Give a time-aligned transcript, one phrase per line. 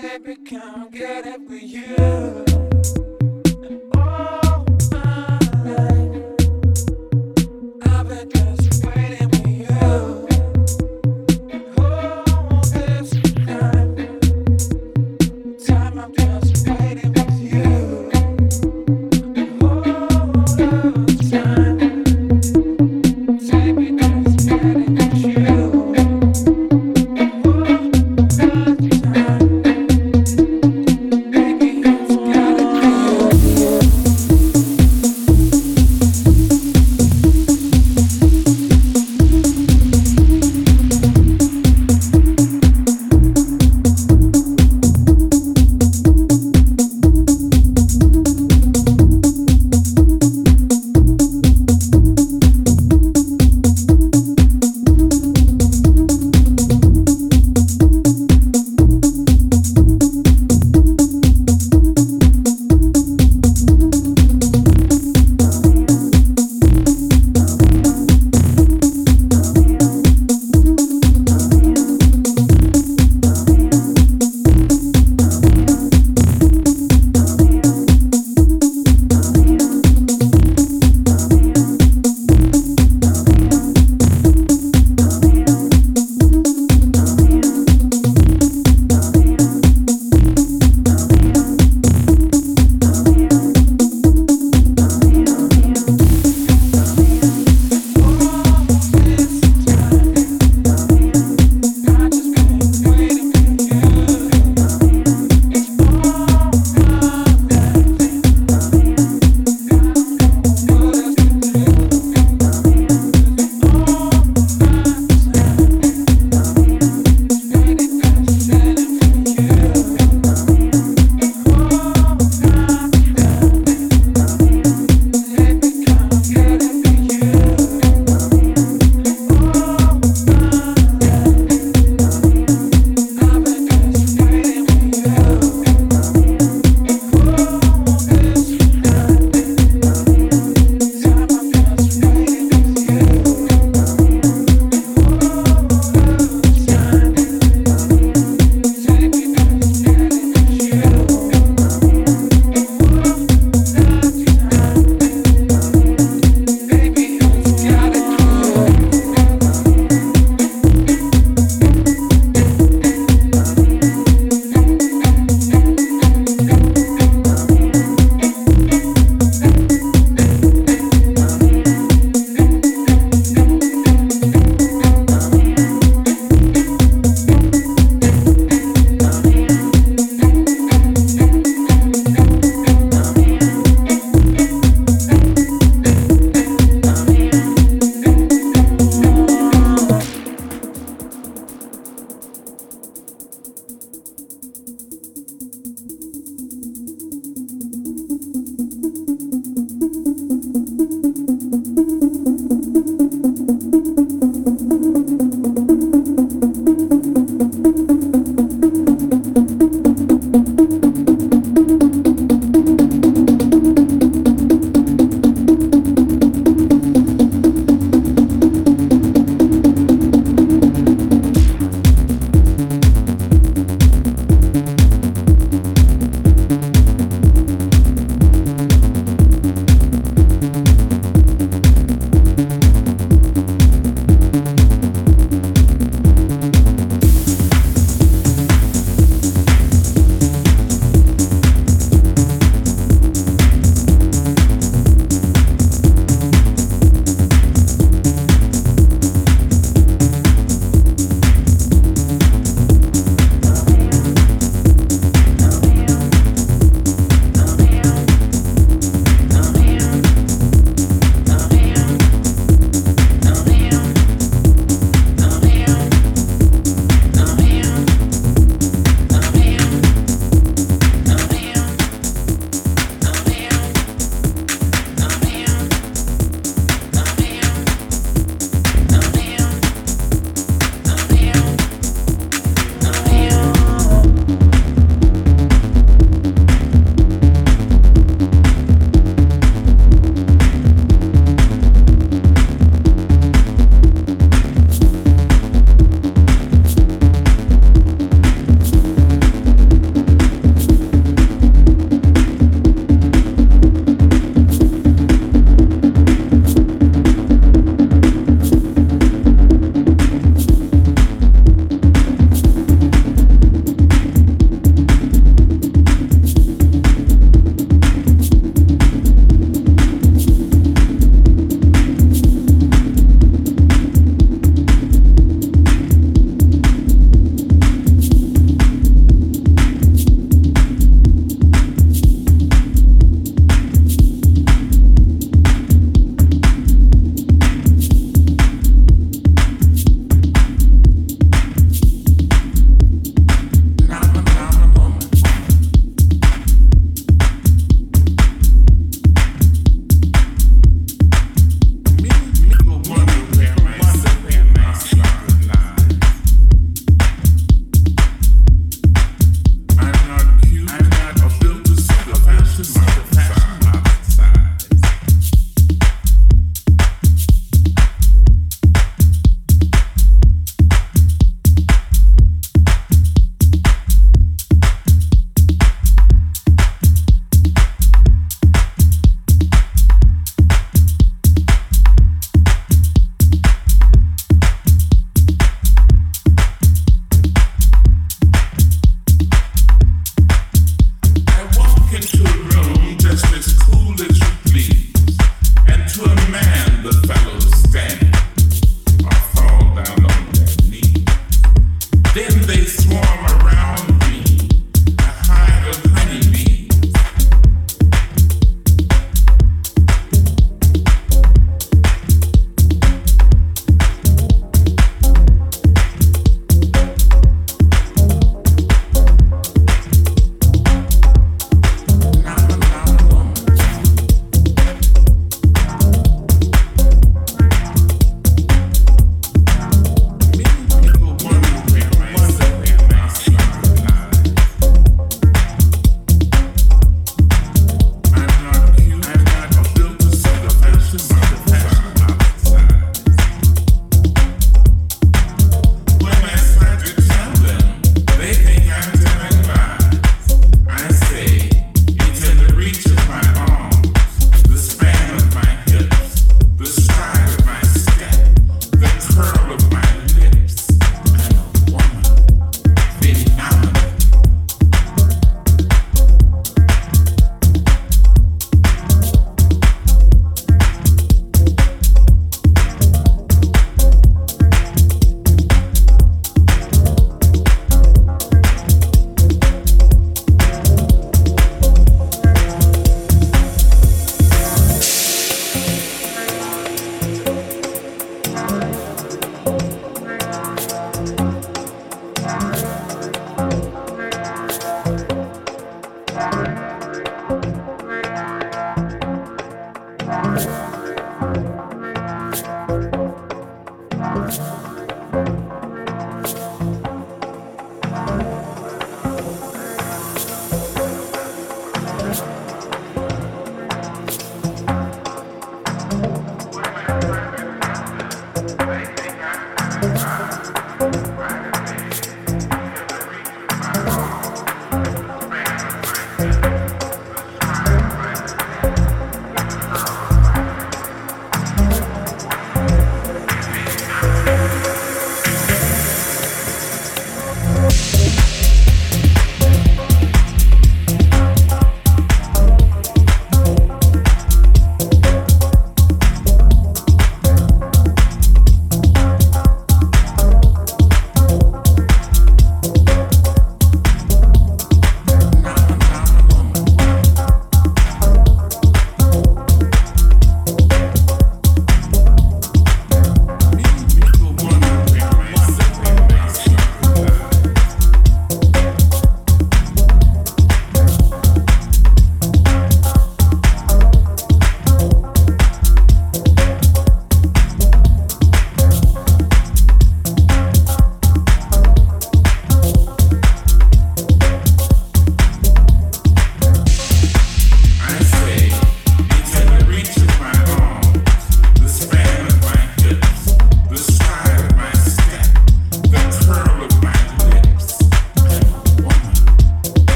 [0.00, 3.09] baby, come get it with you.